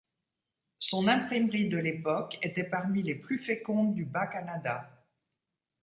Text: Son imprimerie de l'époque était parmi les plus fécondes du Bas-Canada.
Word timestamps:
Son 0.79 1.07
imprimerie 1.07 1.69
de 1.69 1.77
l'époque 1.77 2.39
était 2.41 2.63
parmi 2.63 3.03
les 3.03 3.13
plus 3.13 3.37
fécondes 3.37 3.93
du 3.93 4.03
Bas-Canada. 4.03 4.89